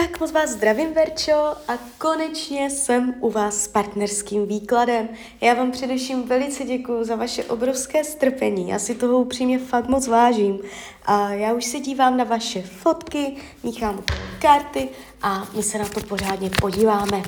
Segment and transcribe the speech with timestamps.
[0.00, 1.32] Tak moc vás zdravím, Verčo,
[1.68, 5.08] a konečně jsem u vás s partnerským výkladem.
[5.40, 10.06] Já vám především velice děkuji za vaše obrovské strpení, já si toho upřímně fakt moc
[10.06, 10.58] vážím.
[11.04, 14.02] A já už se dívám na vaše fotky, míchám
[14.38, 14.88] karty
[15.22, 17.22] a my se na to pořádně podíváme.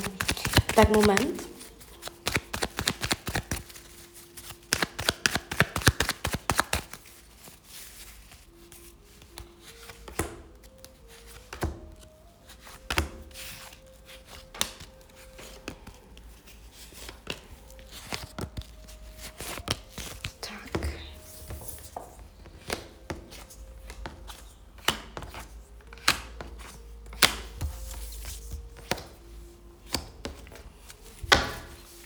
[0.75, 1.52] Tak moment.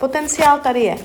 [0.06, 0.98] Potenciál tady je.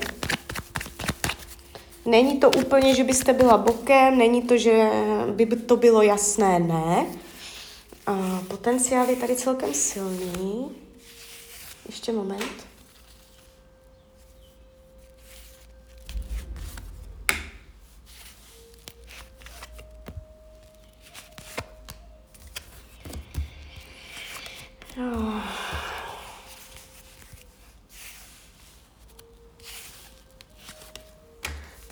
[2.06, 4.90] Není to úplně, že byste byla bokem, není to, že
[5.30, 7.06] by to bylo jasné, ne.
[8.06, 10.76] A potenciál je tady celkem silný.
[11.86, 12.71] Ještě moment.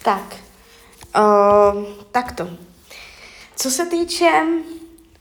[0.02, 0.36] Tak,
[1.18, 2.48] uh, takto.
[3.56, 4.30] Co se týče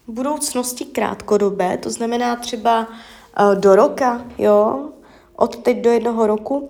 [0.07, 4.89] budoucnosti krátkodobé, to znamená třeba uh, do roka, jo,
[5.35, 6.69] od teď do jednoho roku, uh,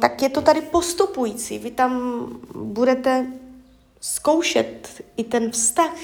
[0.00, 1.58] tak je to tady postupující.
[1.58, 3.26] Vy tam budete
[4.00, 5.96] zkoušet i ten vztah,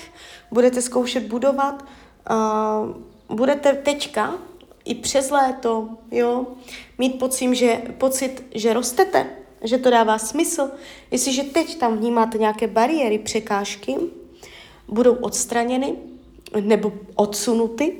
[0.50, 1.84] budete zkoušet budovat,
[2.30, 4.34] uh, budete teďka
[4.84, 6.46] i přes léto, jo,
[6.98, 10.70] mít pocit, že, pocit, že rostete, že to dává smysl.
[11.11, 13.97] Jestliže teď tam vnímáte nějaké bariéry, překážky,
[14.89, 15.97] budou odstraněny
[16.61, 17.97] nebo odsunuty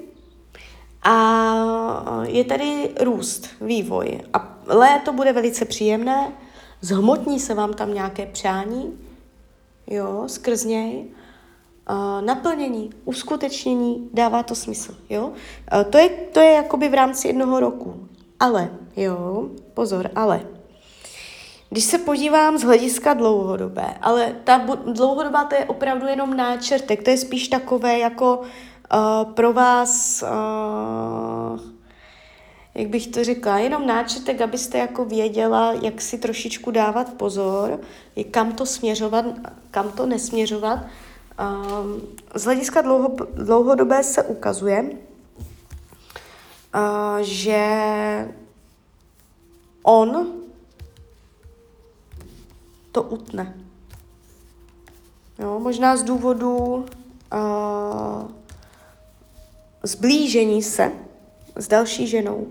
[1.03, 4.21] a je tady růst, vývoj.
[4.33, 6.33] A léto bude velice příjemné,
[6.81, 8.99] zhmotní se vám tam nějaké přání,
[9.87, 11.05] jo, skrz něj,
[11.91, 15.27] uh, naplnění, uskutečnění, dává to smysl, jo.
[15.27, 18.09] Uh, to je, to je jakoby v rámci jednoho roku.
[18.41, 20.41] Ale, jo, pozor, ale
[21.71, 27.11] když se podívám z hlediska dlouhodobé, ale ta dlouhodobá to je opravdu jenom náčrtek, to
[27.11, 31.61] je spíš takové jako uh, pro vás, uh,
[32.75, 37.81] jak bych to řekla, jenom náčrtek, abyste jako věděla, jak si trošičku dávat pozor,
[38.31, 39.25] kam to směřovat,
[39.71, 40.79] kam to nesměřovat.
[40.79, 42.01] Uh,
[42.35, 44.83] z hlediska dlouho, dlouhodobé se ukazuje,
[46.75, 47.69] uh, že
[49.83, 50.38] on
[52.93, 53.55] to utne.
[55.39, 58.31] Jo, možná z důvodu uh,
[59.83, 60.93] zblížení se
[61.57, 62.47] s další ženou.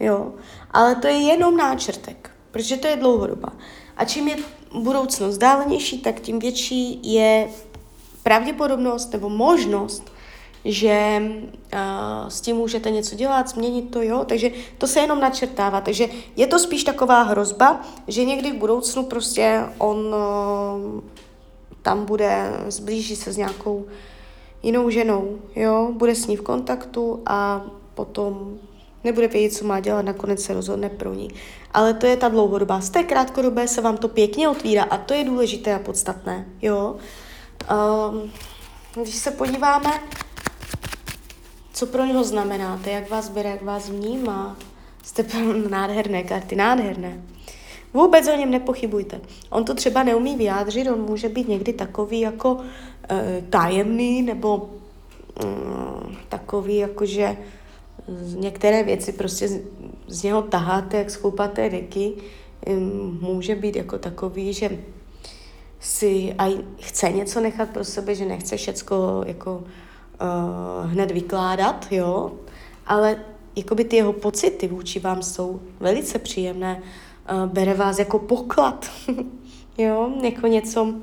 [0.00, 0.32] Jo,
[0.70, 3.52] ale to je jenom náčrtek, protože to je dlouhodoba.
[3.96, 4.36] A čím je
[4.82, 7.48] budoucnost dálenější, tak tím větší je
[8.22, 10.12] pravděpodobnost nebo možnost,
[10.68, 11.22] že
[11.72, 16.08] uh, s tím můžete něco dělat, změnit to, jo, takže to se jenom načrtává, takže
[16.36, 21.00] je to spíš taková hrozba, že někdy v budoucnu prostě on uh,
[21.82, 23.86] tam bude, zblíží se s nějakou
[24.62, 27.64] jinou ženou, jo, bude s ní v kontaktu a
[27.94, 28.58] potom
[29.04, 31.30] nebude vědět, co má dělat, nakonec se rozhodne pro ní.
[31.74, 32.80] Ale to je ta dlouhodobá.
[32.80, 36.96] Z té krátkodobé se vám to pěkně otvírá a to je důležité a podstatné, jo.
[37.70, 38.30] Um,
[39.02, 39.90] když se podíváme
[41.78, 44.56] co pro něho znamenáte, jak vás bere, jak vás vnímá.
[45.04, 45.24] Jste
[45.70, 47.22] nádherné karty, nádherné.
[47.94, 49.20] Vůbec o něm nepochybujte.
[49.50, 52.60] On to třeba neumí vyjádřit, on může být někdy takový jako
[53.10, 54.70] e, tajemný nebo
[55.44, 57.36] mm, takový jako, že
[58.34, 59.60] některé věci prostě z,
[60.08, 62.12] z něho taháte, jak schoupaté deky.
[63.20, 64.78] Může být jako takový, že
[65.80, 69.64] si aj chce něco nechat pro sebe, že nechce všecko jako
[70.20, 72.32] uh, hned vykládat, jo,
[72.86, 73.24] ale
[73.56, 76.82] jakoby ty jeho pocity vůči vám jsou velice příjemné,
[77.32, 78.90] uh, bere vás jako poklad,
[79.78, 80.94] jo, jako něco,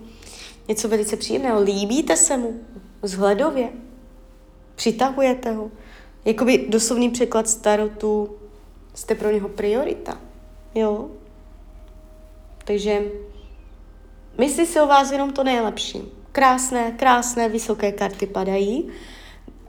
[0.68, 1.62] něco velice příjemného.
[1.62, 2.60] Líbíte se mu
[3.02, 3.70] vzhledově,
[4.76, 5.72] přitahujete ho.
[6.26, 8.36] Jakoby doslovný překlad starotu,
[8.94, 10.18] jste pro něho priorita,
[10.76, 11.10] jo.
[12.66, 13.02] Takže
[14.38, 16.02] myslí si o vás jenom to nejlepší.
[16.36, 18.88] Krásné, krásné, vysoké karty padají.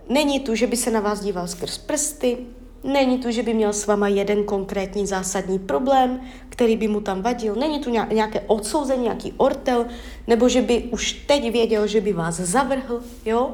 [0.09, 2.39] Není tu, že by se na vás díval skrz prsty,
[2.85, 7.23] není tu, že by měl s váma jeden konkrétní zásadní problém, který by mu tam
[7.23, 9.87] vadil, není tu nějaké odsouzení, nějaký ortel,
[10.27, 13.53] nebo že by už teď věděl, že by vás zavrhl, jo.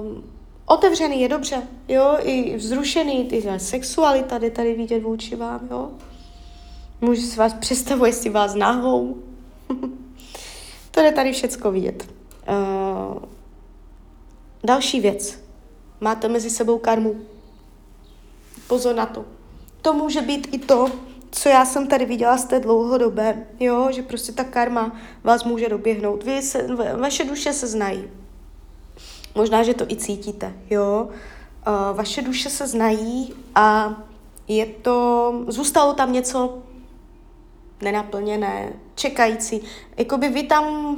[0.00, 0.24] Um,
[0.66, 5.90] Otevřený je dobře, jo, i vzrušený, ty sexualita jde tady vidět vůči vám, jo.
[7.00, 9.16] Může si vás představuje si vás nahou.
[10.96, 12.08] To jde tady všecko vidět.
[12.48, 13.22] Uh,
[14.64, 15.38] další věc.
[16.00, 17.16] Máte mezi sebou karmu.
[18.68, 19.24] Pozor na to.
[19.82, 20.90] To může být i to,
[21.30, 25.68] co já jsem tady viděla z té dlouhodobé, jo, že prostě ta karma vás může
[25.68, 26.22] doběhnout.
[26.22, 28.04] Vy se, vaše duše se znají.
[29.34, 31.08] Možná, že to i cítíte, jo.
[31.08, 33.96] Uh, vaše duše se znají a
[34.48, 36.62] je to, zůstalo tam něco
[37.80, 39.60] nenaplněné, čekající.
[39.96, 40.96] Jakoby vy tam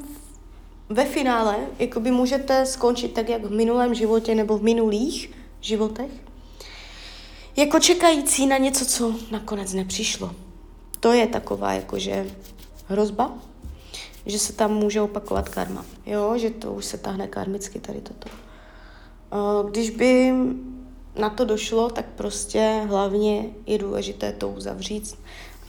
[0.89, 5.31] ve finále jakoby můžete skončit tak, jak v minulém životě nebo v minulých
[5.61, 6.11] životech,
[7.57, 10.35] jako čekající na něco, co nakonec nepřišlo.
[11.01, 12.27] To je taková jakože
[12.87, 13.39] hrozba,
[14.27, 15.85] že se tam může opakovat karma.
[16.07, 18.29] Jo, že to už se tahne karmicky tady toto.
[19.71, 20.33] Když by
[21.17, 25.19] na to došlo, tak prostě hlavně je důležité to uzavřít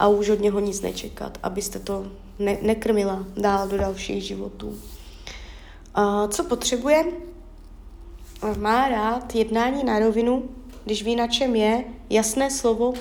[0.00, 2.06] a už od něho nic nečekat, abyste to
[2.38, 4.78] ne- nekrmila dál do dalších životů.
[5.94, 7.04] A co potřebuje?
[8.58, 10.48] Má rád jednání na rovinu,
[10.84, 12.92] když ví, na čem je, jasné slovo.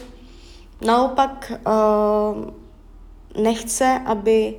[0.82, 4.56] Naopak uh, nechce, aby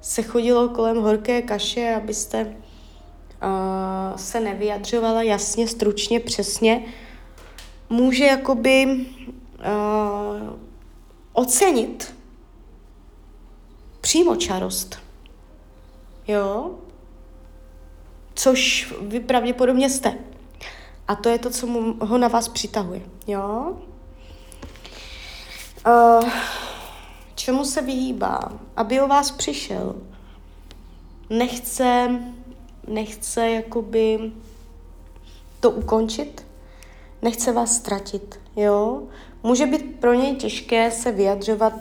[0.00, 6.84] se chodilo kolem horké kaše, abyste uh, se nevyjadřovala jasně, stručně, přesně.
[7.90, 9.06] Může jakoby
[9.58, 10.67] uh,
[11.38, 12.14] ocenit
[14.00, 14.98] přímočarost.
[16.28, 16.70] Jo?
[18.34, 20.18] Což vy pravděpodobně jste.
[21.08, 23.02] A to je to, co mu, ho na vás přitahuje.
[23.26, 23.76] Jo?
[25.86, 26.30] Uh,
[27.34, 28.52] čemu se vyhýbá?
[28.76, 29.94] Aby o vás přišel.
[31.30, 32.20] Nechce,
[32.88, 34.32] nechce jakoby
[35.60, 36.46] to ukončit,
[37.22, 39.02] nechce vás ztratit, jo?
[39.48, 41.72] Může být pro něj těžké se vyjadřovat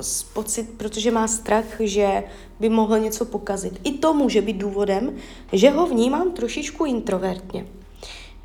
[0.00, 2.24] s pocit, protože má strach, že
[2.60, 3.80] by mohl něco pokazit.
[3.84, 5.16] I to může být důvodem,
[5.52, 7.66] že ho vnímám trošičku introvertně.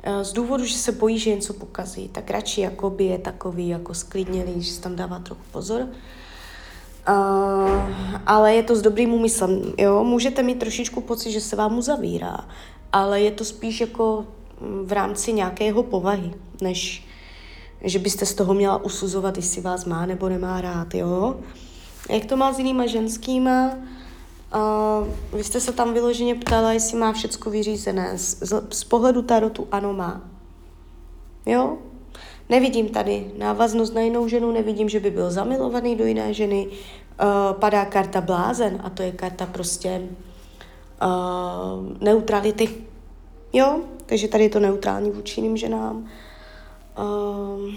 [0.02, 3.94] Eh, z důvodu, že se bojí, že něco pokazí, tak radši jakoby je takový jako
[3.94, 5.80] sklidněný, že si tam dává trochu pozor.
[5.80, 5.88] Uh,
[8.26, 10.04] ale je to s dobrým úmyslem, jo.
[10.04, 12.48] Můžete mít trošičku pocit, že se vám uzavírá,
[12.92, 14.26] ale je to spíš jako
[14.60, 17.06] mm, v rámci nějakého povahy, než
[17.84, 21.36] že byste z toho měla usuzovat, jestli vás má nebo nemá rád, jo.
[22.10, 23.70] Jak to má s jinýma ženskýma?
[24.54, 28.18] Uh, vy jste se tam vyloženě ptala, jestli má všecko vyřízené.
[28.18, 30.20] Z, z, z pohledu tarotu ano má.
[31.46, 31.78] Jo?
[32.48, 36.66] Nevidím tady návaznost na jinou ženu, nevidím, že by byl zamilovaný do jiné ženy.
[36.66, 40.02] Uh, padá karta blázen a to je karta prostě
[41.02, 42.68] uh, neutrality.
[43.52, 43.80] Jo?
[44.06, 46.08] Takže tady je to neutrální vůči jiným ženám.
[46.98, 47.74] Uh,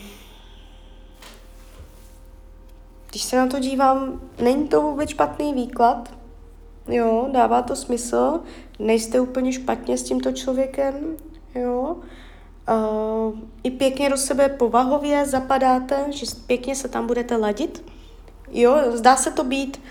[3.09, 6.13] když se na to dívám, není to vůbec špatný výklad,
[6.87, 8.39] jo, dává to smysl,
[8.79, 11.17] nejste úplně špatně s tímto člověkem,
[11.55, 11.95] jo,
[12.69, 17.83] uh, i pěkně do sebe povahově zapadáte, že pěkně se tam budete ladit,
[18.51, 19.81] jo, zdá se to být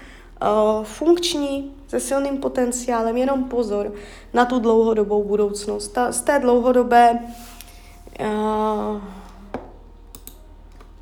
[0.43, 3.93] uh, funkční, se silným potenciálem, jenom pozor
[4.34, 5.88] na tu dlouhodobou budoucnost.
[5.88, 7.55] Ta, z té dlouhodobé uh,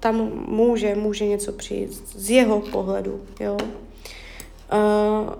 [0.01, 0.17] tam
[0.47, 3.57] může, může něco přijít z jeho pohledu, jo.
[3.57, 5.35] Uh,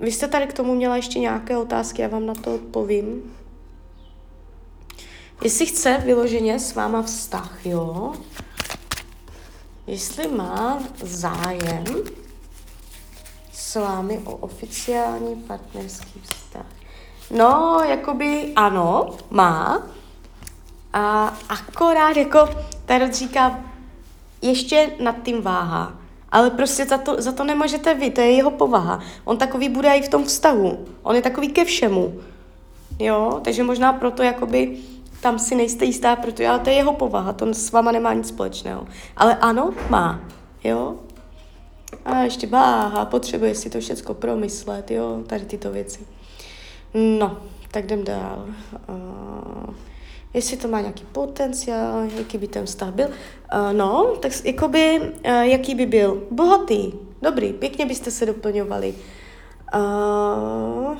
[0.00, 3.34] vy jste tady k tomu měla ještě nějaké otázky, já vám na to odpovím.
[5.44, 8.12] Jestli chce vyloženě s váma vztah, jo?
[9.86, 11.84] Jestli má zájem
[13.52, 16.66] s vámi o oficiální partnerský vztah.
[17.30, 19.86] No, jakoby ano, má.
[20.92, 22.48] A akorát jako
[22.86, 23.60] Tarot říká,
[24.42, 25.92] ještě nad tím váha.
[26.32, 29.00] Ale prostě za to, za to nemůžete vy, to je jeho povaha.
[29.24, 30.86] On takový bude i v tom vztahu.
[31.02, 32.20] On je takový ke všemu.
[32.98, 34.78] Jo, takže možná proto jakoby
[35.20, 38.28] tam si nejste jistá, protože, ale to je jeho povaha, to s váma nemá nic
[38.28, 38.86] společného.
[39.16, 40.20] Ale ano, má,
[40.64, 40.94] jo.
[42.04, 46.06] A ještě váha, potřebuje si to všechno promyslet, jo, tady tyto věci.
[46.94, 47.36] No,
[47.70, 48.46] tak jdem dál.
[48.88, 49.74] Uh,
[50.34, 53.06] jestli to má nějaký potenciál, jaký by ten vztah byl.
[53.06, 56.22] Uh, no, tak jakoby, uh, jaký by byl?
[56.30, 56.92] Bohatý,
[57.22, 58.94] dobrý, pěkně byste se doplňovali.
[59.74, 60.96] Uh,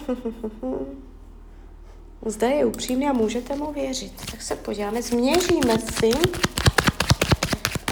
[2.26, 4.12] zde je upřímný a můžete mu věřit.
[4.30, 6.10] Tak se podíváme, změříme si.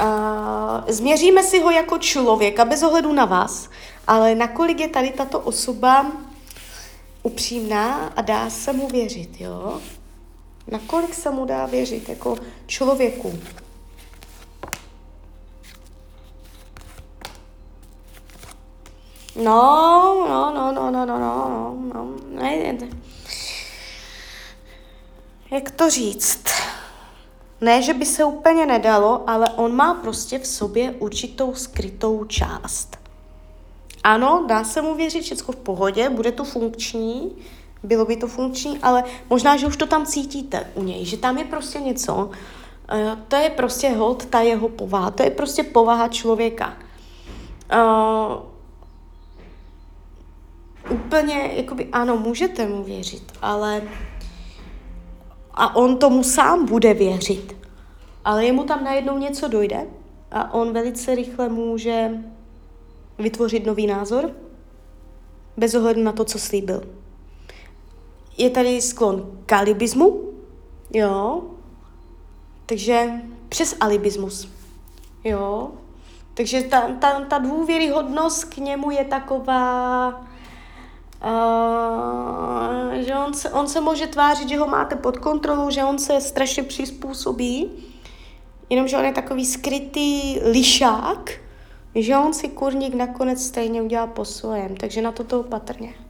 [0.01, 3.71] Uh, změříme si ho jako člověka, bez ohledu na vás,
[4.07, 6.13] ale nakolik je tady tato osoba
[7.23, 9.81] upřímná a dá se mu věřit, jo?
[10.69, 13.39] Nakolik se mu dá věřit jako člověku?
[19.37, 22.89] No, no, no, no, no, no, no, no, ne, ne.
[25.51, 26.45] Jak to říct?
[27.61, 32.97] Ne, že by se úplně nedalo, ale on má prostě v sobě určitou skrytou část.
[34.05, 37.37] Ano, dá se mu věřit, všechno v pohodě, bude to funkční,
[37.87, 41.39] bylo by to funkční, ale možná, že už to tam cítíte u něj, že tam
[41.39, 42.31] je prostě něco, uh,
[43.29, 46.77] to je prostě hod, ta jeho povaha, to je prostě povaha člověka.
[47.73, 48.43] Uh,
[50.91, 53.83] úplně, jakoby, ano, můžete mu věřit, ale
[55.57, 57.57] a on tomu sám bude věřit.
[58.25, 59.87] Ale jemu tam najednou něco dojde
[60.31, 62.11] a on velice rychle může
[63.19, 64.31] vytvořit nový názor
[65.57, 66.83] bez ohledu na to, co slíbil.
[68.39, 70.33] Je tady sklon k alibismu,
[70.95, 71.43] jo,
[72.67, 73.11] takže
[73.49, 74.49] přes alibismus,
[75.25, 75.71] jo,
[76.35, 80.09] takže ta, ta, ta důvěryhodnost k němu je taková,
[81.25, 85.99] uh, že on se, on se může tvářit, že ho máte pod kontrolou, že on
[85.99, 87.71] se strašně přizpůsobí,
[88.71, 91.31] jenomže on je takový skrytý lišák,
[91.95, 96.06] že on si kurník nakonec stejně udělá po svém, takže na toto opatrně.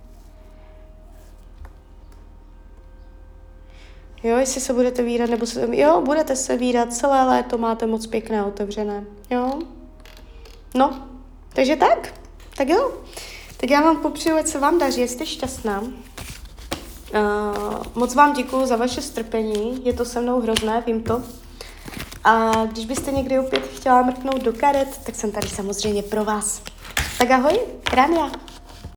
[4.26, 8.06] Jo, jestli se budete vírat, nebo se, jo, budete se vírat, celé léto máte moc
[8.06, 9.58] pěkné otevřené, jo.
[10.74, 11.06] No,
[11.54, 12.14] takže tak,
[12.56, 12.92] tak jo.
[13.56, 15.80] Tak já vám popřeju, se vám daří, jste šťastná.
[15.80, 15.90] Uh,
[17.94, 21.22] moc vám děkuji za vaše strpení, je to se mnou hrozné, vím to.
[22.24, 26.62] A když byste někdy opět chtěla mrknout do karet, tak jsem tady samozřejmě pro vás.
[27.18, 27.60] Tak ahoj,
[27.92, 28.30] Rania.